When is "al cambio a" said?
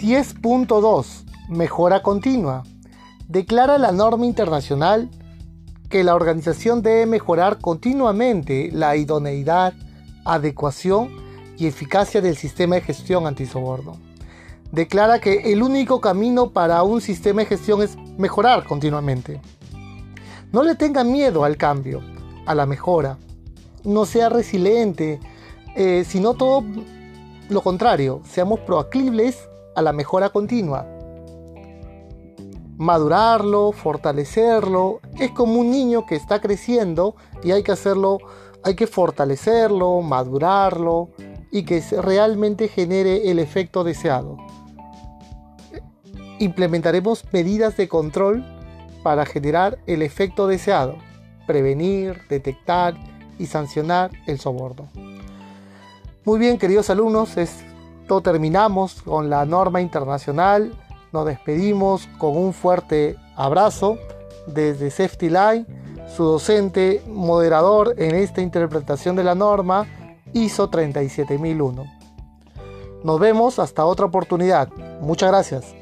21.44-22.54